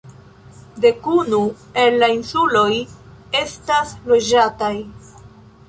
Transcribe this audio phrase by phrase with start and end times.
[0.85, 1.41] Dekunu
[1.83, 2.65] el la insuloj
[3.43, 4.75] estas loĝataj.